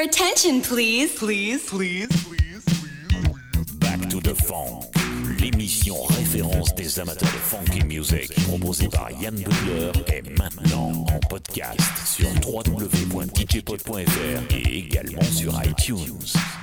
[0.00, 1.14] attention, please.
[1.16, 3.72] Please, please, please, please.
[3.78, 4.86] Back to the funk,
[5.40, 11.80] l'émission référence des amateurs de funky music proposée par Yann Butler est maintenant en podcast
[12.06, 13.98] sur www.djpod.fr
[14.54, 16.18] et également sur iTunes.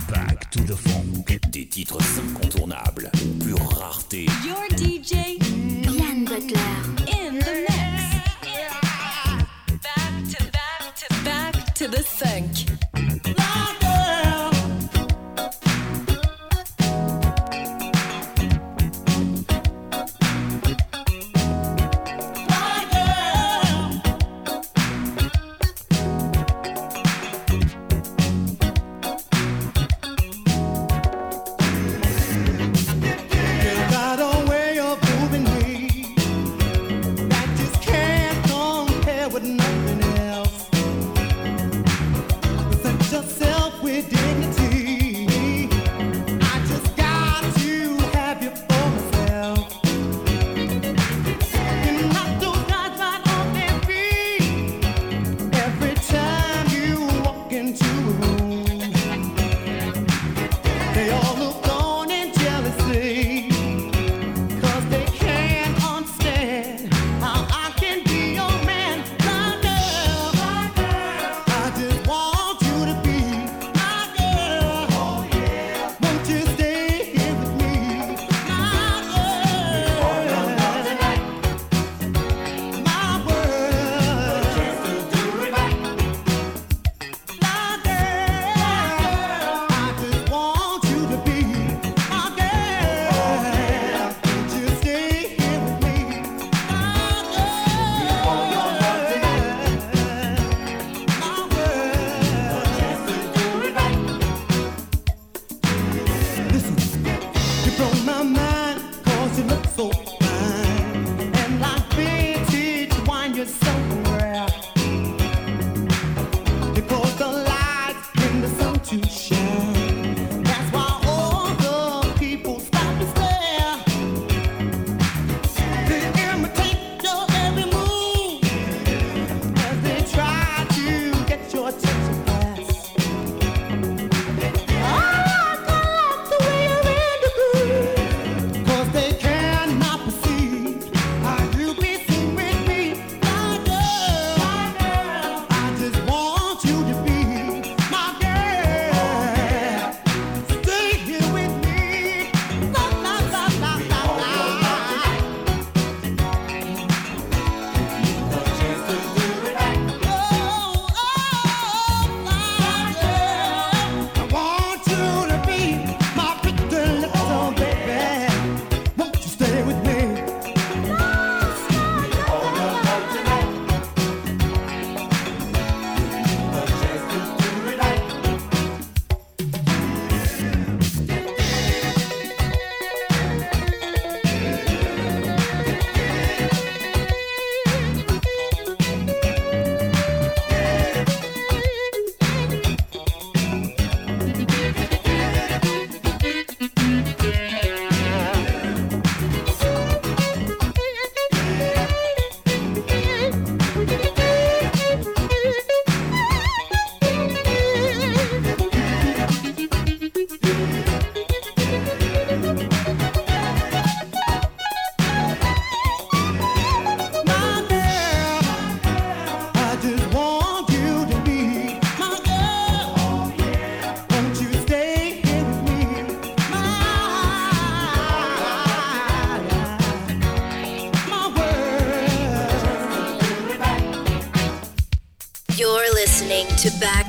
[0.09, 3.11] Back to the funk, des titres incontournables,
[3.43, 4.25] pure rareté.
[4.45, 5.37] Your DJ,
[5.83, 6.59] Yann Butler,
[7.07, 7.75] in the mix.
[9.83, 12.76] Back to, back to, back to the funk.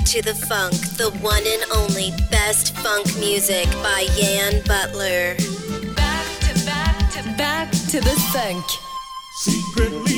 [0.08, 5.34] to the funk, the one and only best funk music by Yann Butler.
[5.94, 8.64] Back to back to back to the funk.
[9.40, 10.17] Secretly.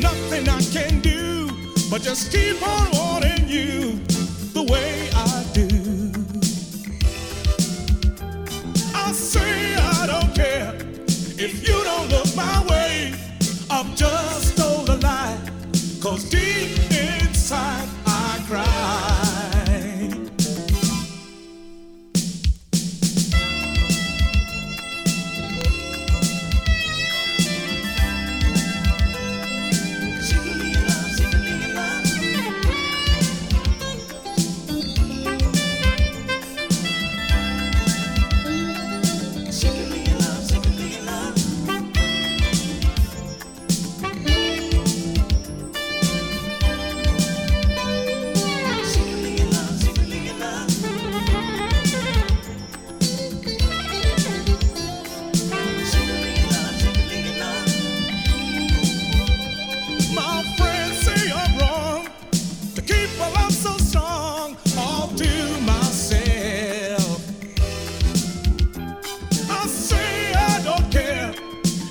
[0.00, 1.48] nothing I can do
[1.90, 4.09] but just keep on wanting you.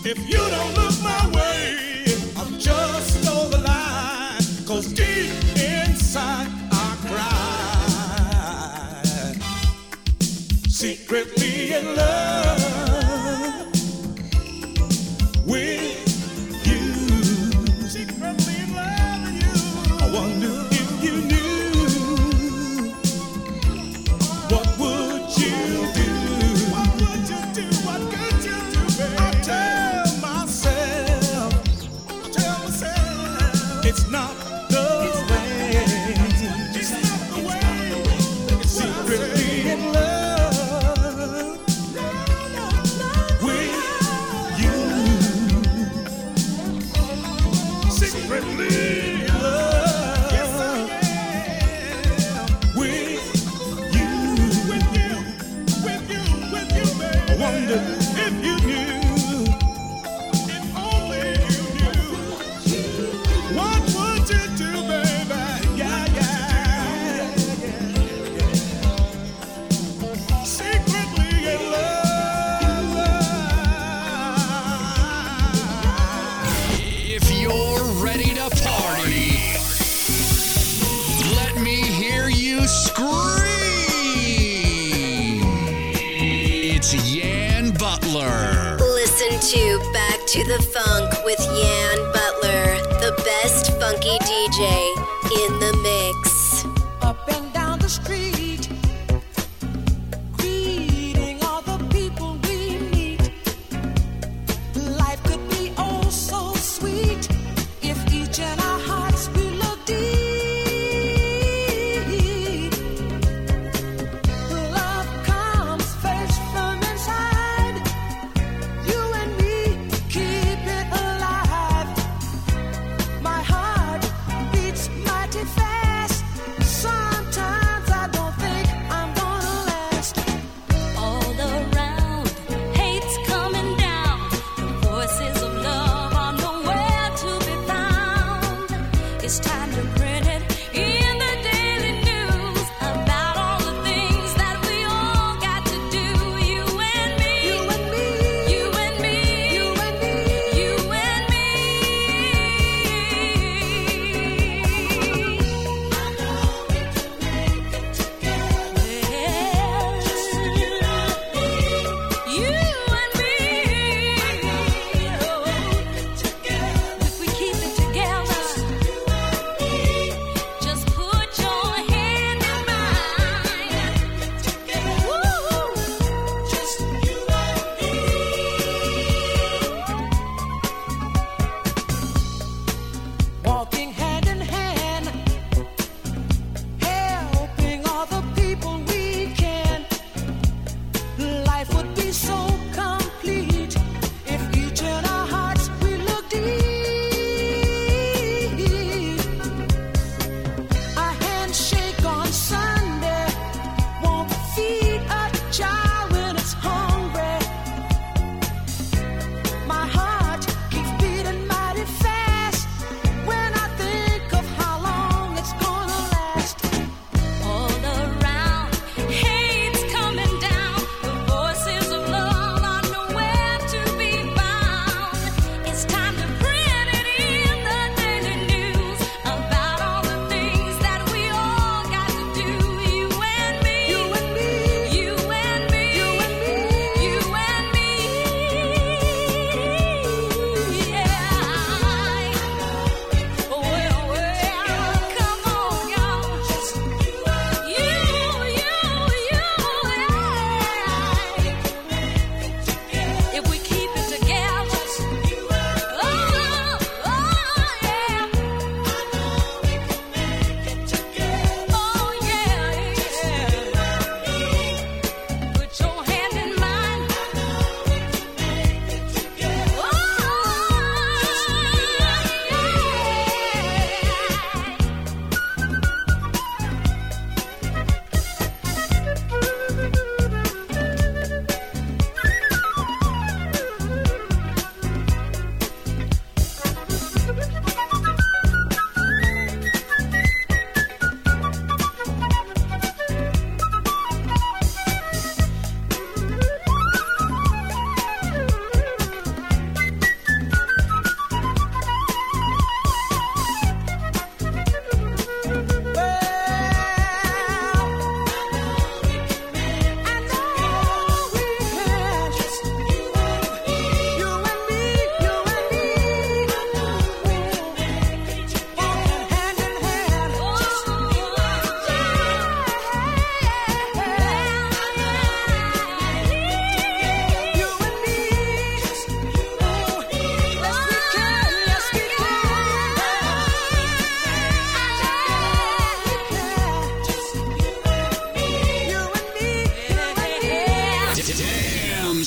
[0.09, 0.48] If you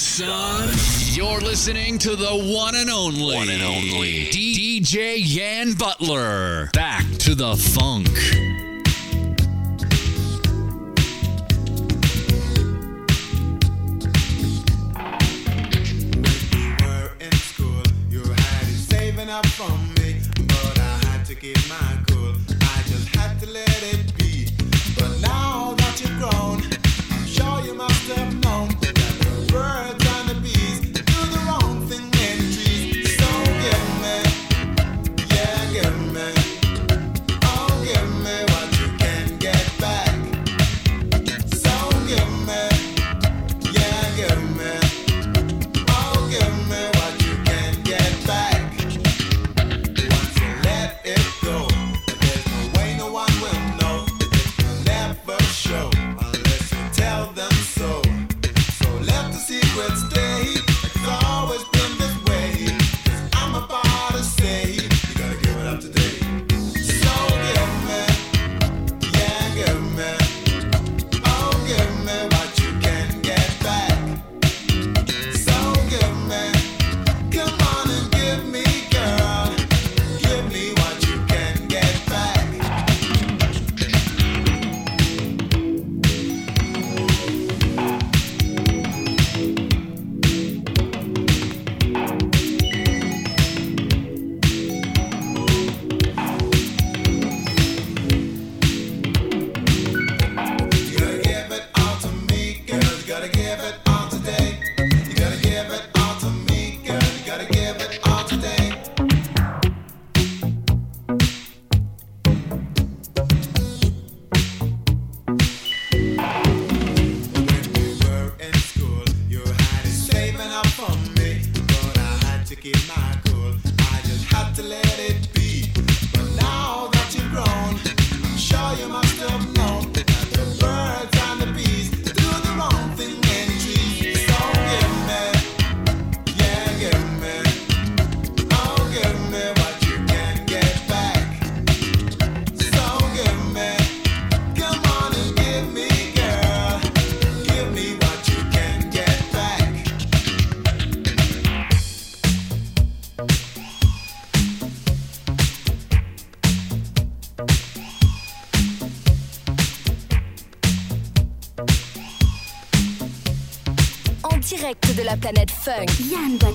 [0.02, 0.68] son.
[1.12, 6.70] You're listening to the one and only, one and only DJ Yann Butler.
[6.72, 8.08] Back to the funk.
[19.30, 22.34] up from me, but I had to keep my cool.
[22.60, 23.71] I just had to.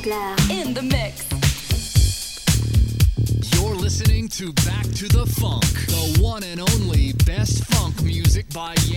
[0.07, 1.27] Sinclair in the mix.
[3.53, 8.75] You're listening to Back to the Funk, the one and only best funk music by
[8.85, 8.96] Ye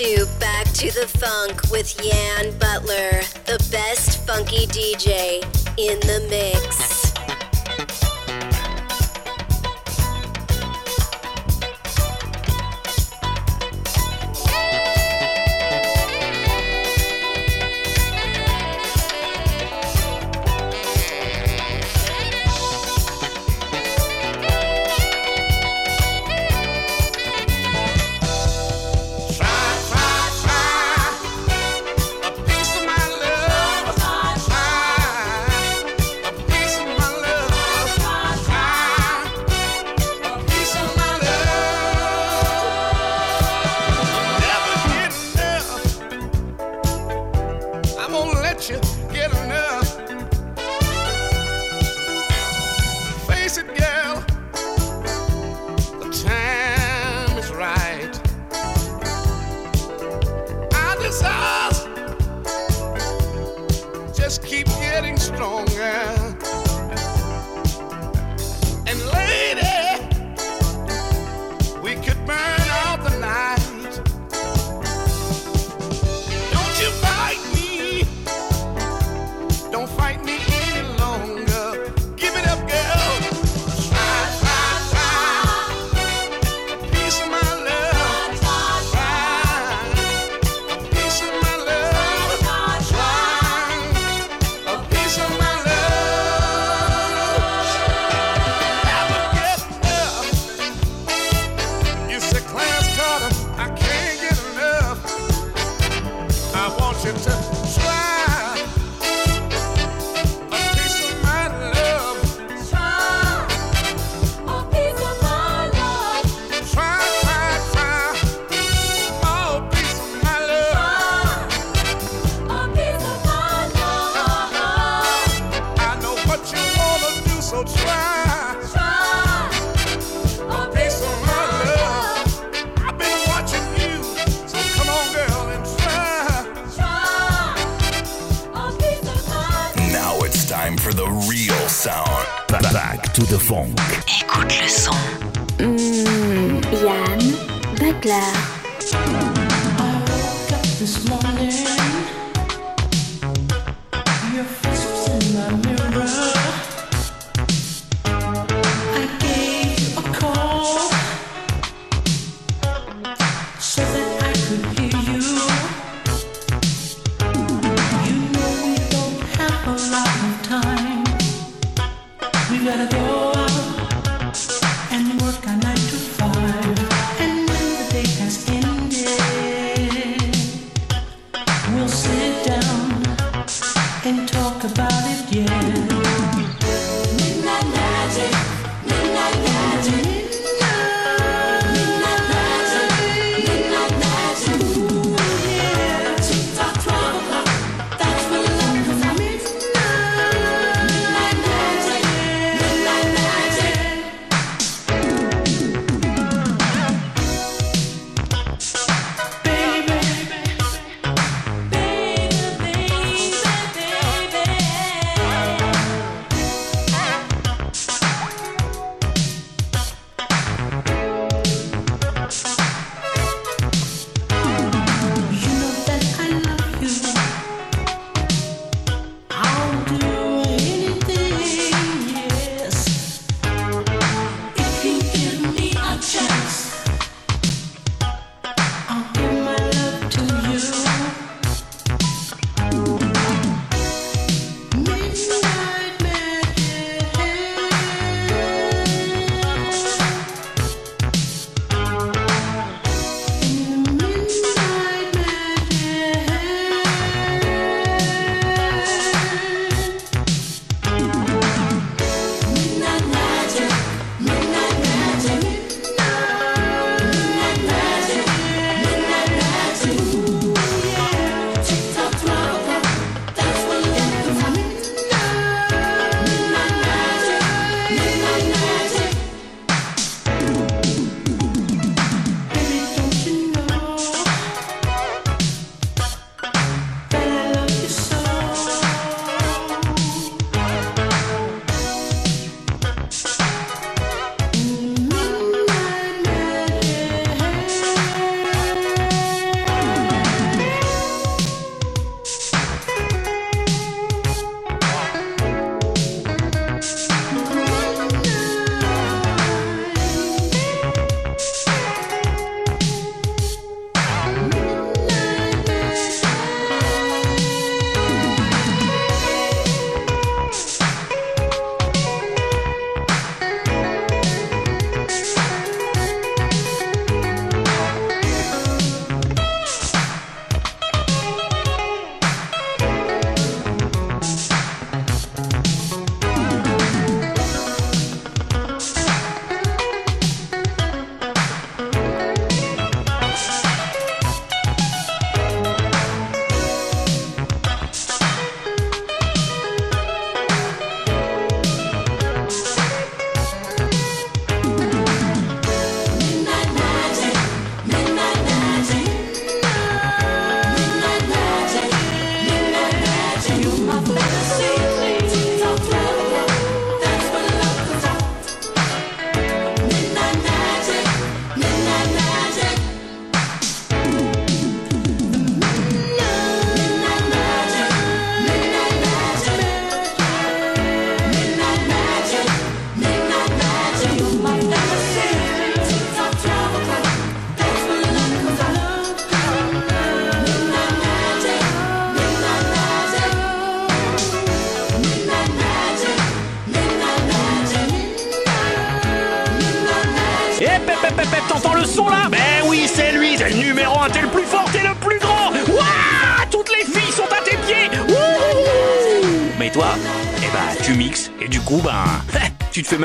[0.00, 5.42] to Back to the Funk with Yann Butler, the best funky DJ
[5.76, 6.99] in the mix.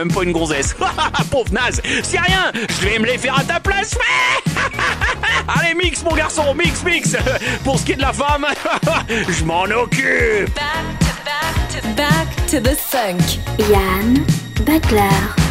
[0.06, 0.76] même pas une grossesse.
[1.32, 3.98] Pauvre naze, c'est rien, je vais me les faire à ta place.
[5.48, 7.16] Allez, mix, mon garçon, mix, mix.
[7.64, 8.46] Pour ce qui est de la femme,
[9.08, 10.50] je m'en occupe.
[11.96, 13.40] Back to, the 5.
[13.70, 14.26] Yann
[14.66, 15.45] Butler.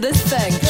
[0.00, 0.69] this thing.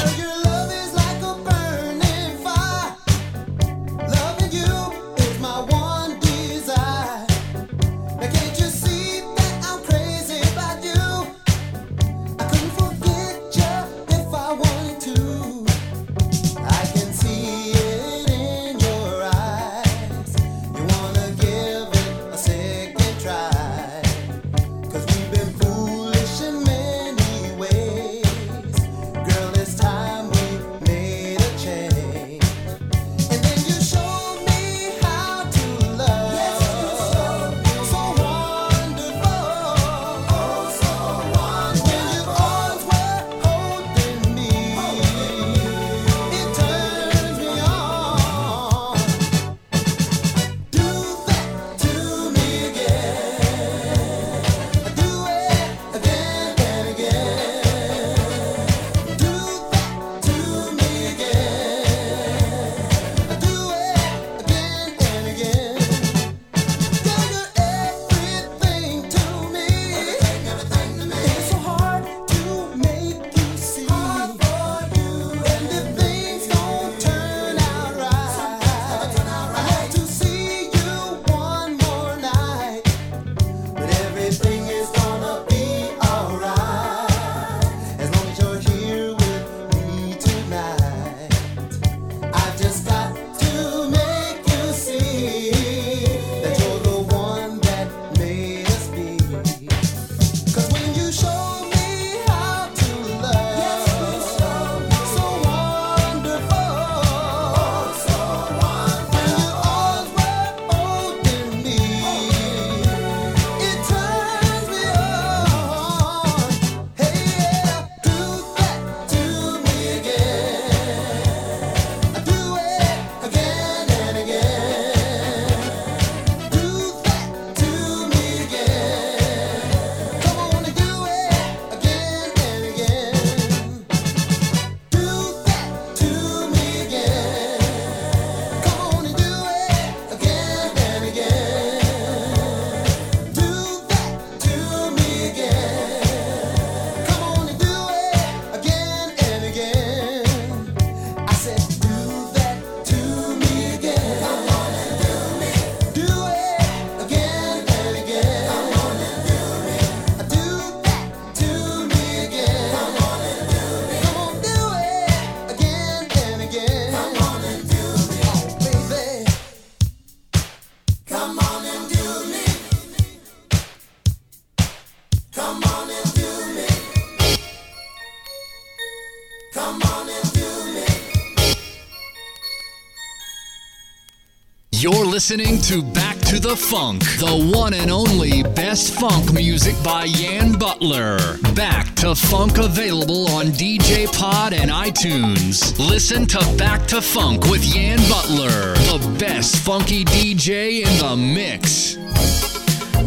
[185.21, 190.59] listening to Back to the Funk, the one and only best funk music by Yann
[190.59, 191.19] Butler.
[191.55, 195.79] Back to Funk available on DJ Pod and iTunes.
[195.79, 201.99] Listen to Back to Funk with Yann Butler, the best funky DJ in the mix.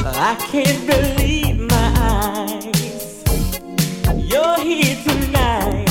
[0.06, 3.24] I can't believe my eyes.
[4.32, 5.90] You're here tonight.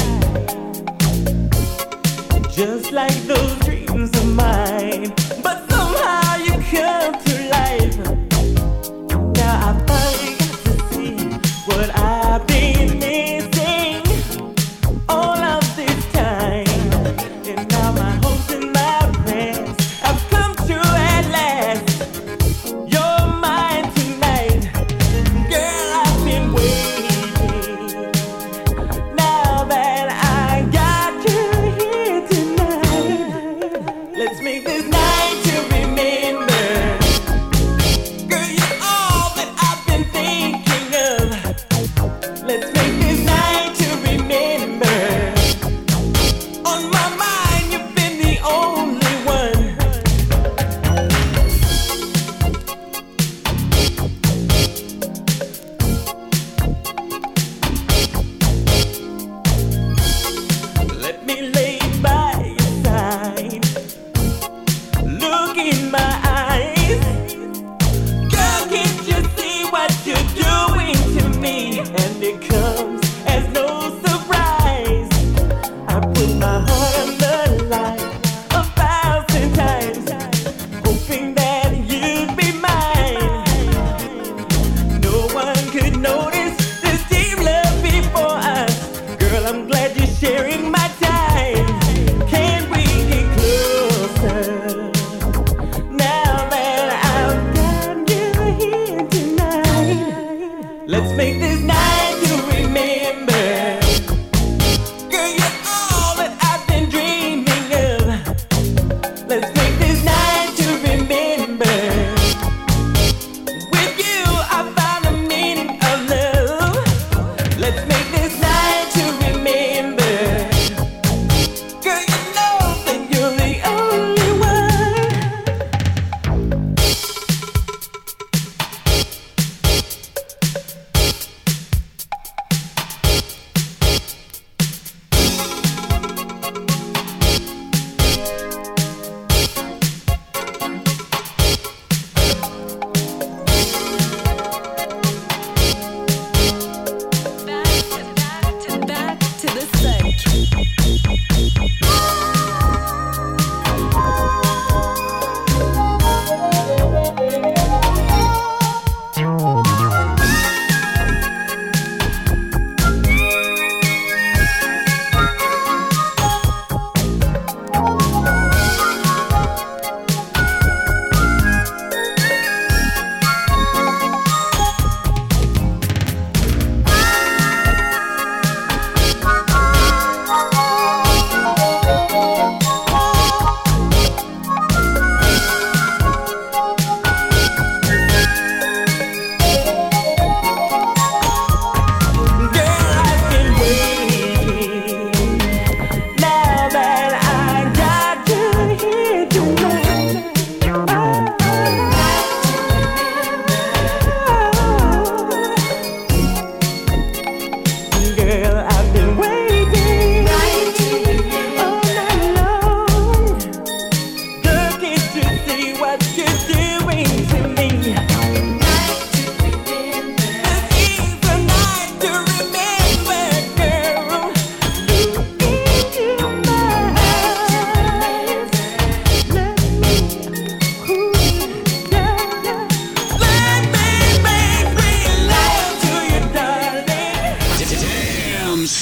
[2.52, 3.51] Just like those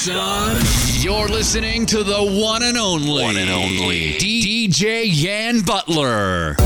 [0.01, 0.57] son.
[1.03, 6.57] You're listening to the one and only, one and only D- DJ Yann Butler.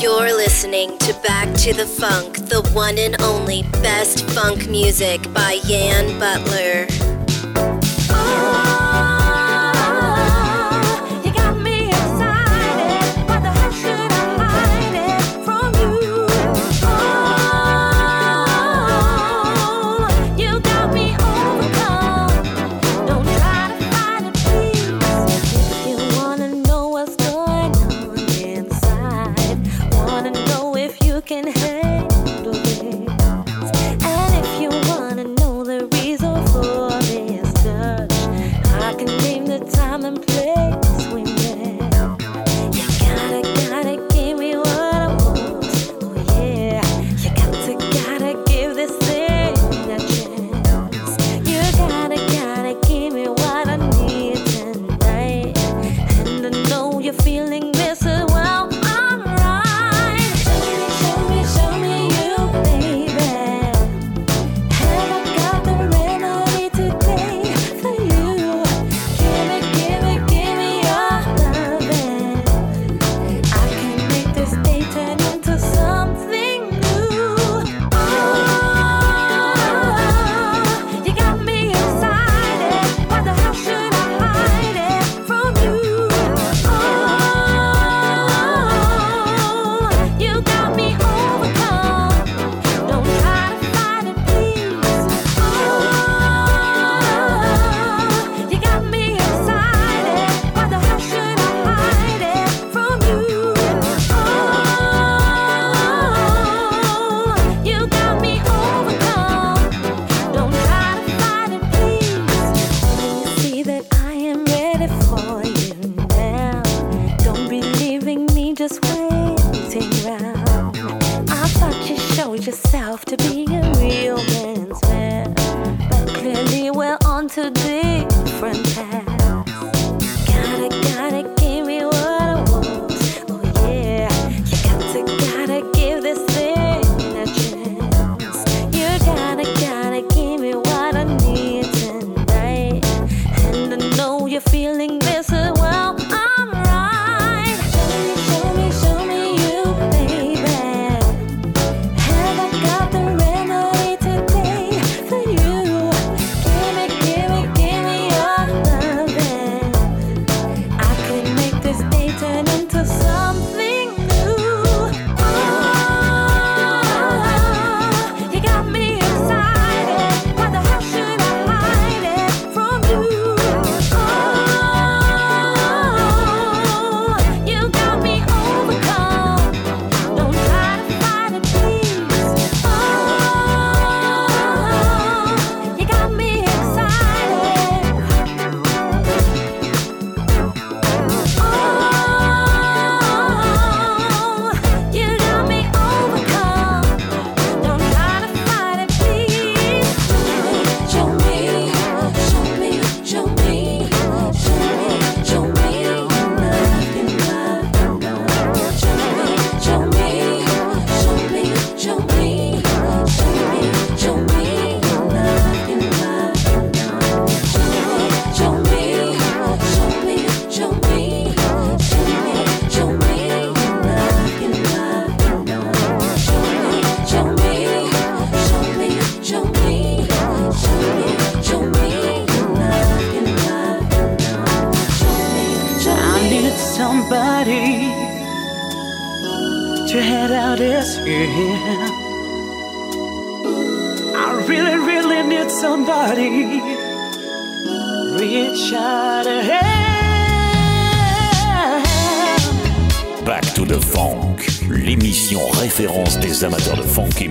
[0.00, 5.58] You're listening to Back to the Funk, the one and only best funk music by
[5.64, 7.05] Yann Butler.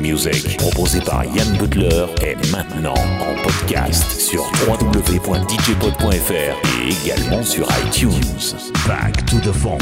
[0.06, 8.12] Music, proposé par Yann Butler, est maintenant en podcast sur www.djpod.fr et également sur iTunes.
[8.88, 9.80] Back to the Funk.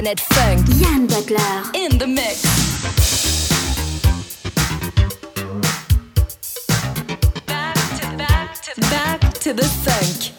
[0.00, 0.66] Planet Funk.
[0.76, 1.62] Yann Butler.
[1.74, 2.40] In the mix.
[8.78, 10.29] Back to the funk.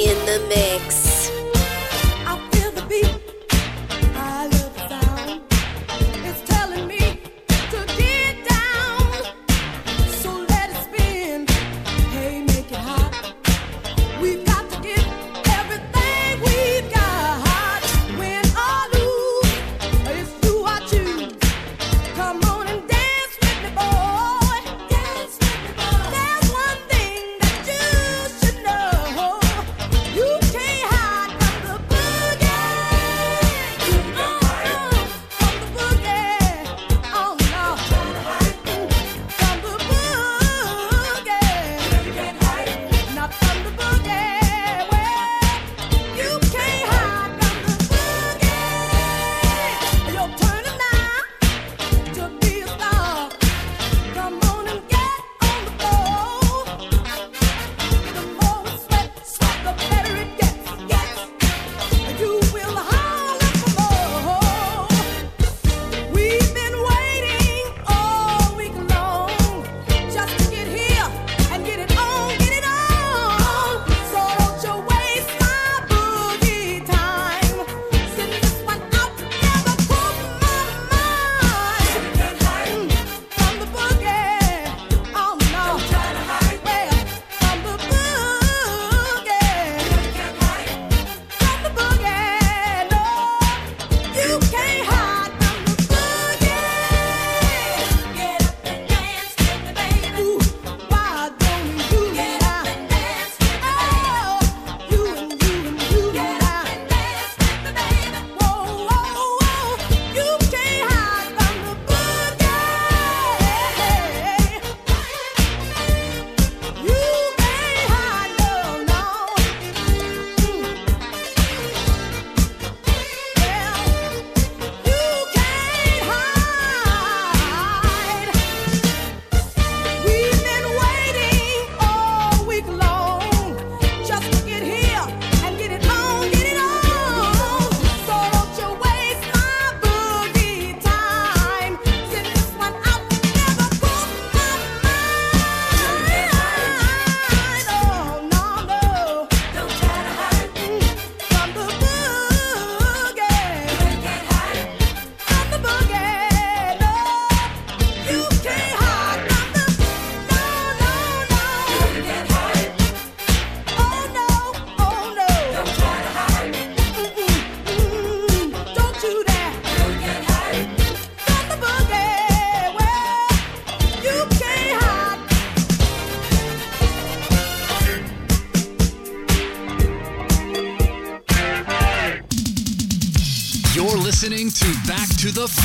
[0.00, 1.09] in the mix.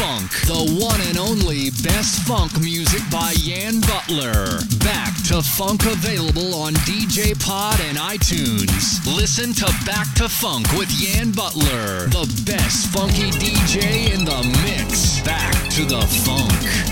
[0.05, 0.31] funk.
[0.45, 4.59] The one and only best funk music by Yann Butler.
[4.79, 9.01] Back to Funk available on DJ Pod and iTunes.
[9.05, 15.21] Listen to Back to Funk with Yann Butler, the best funky DJ in the mix.
[15.21, 16.84] Back to the funk.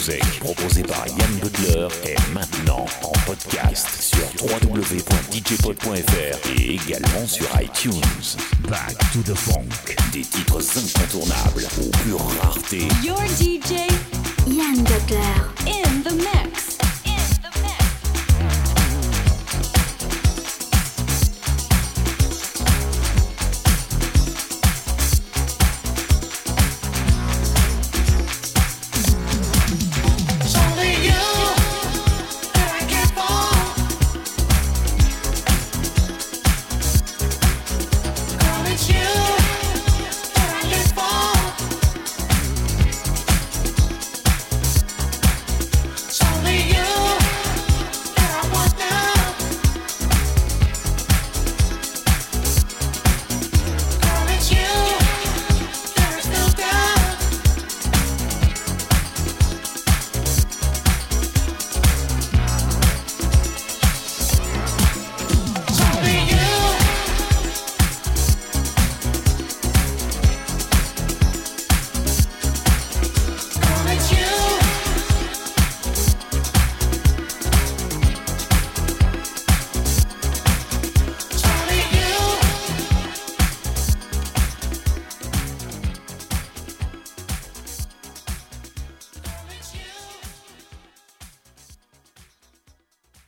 [0.00, 8.00] Music, proposée par Yann Butler, est maintenant en podcast sur www.djpod.fr et également sur iTunes.
[8.68, 12.88] Back to the Funk, des titres incontournables aux pures raretés.
[13.04, 13.90] Your DJ
[14.46, 15.50] Yann Butler.
[15.66, 16.69] in the mix.